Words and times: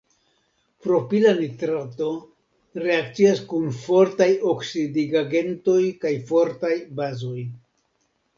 Propila 0.85 1.33
nitrato 1.39 2.07
reakcias 2.85 3.43
kun 3.51 3.67
fortaj 3.83 4.29
oksidigagentoj 4.55 5.79
kaj 6.07 6.15
fortaj 6.33 6.73
bazoj. 7.03 7.47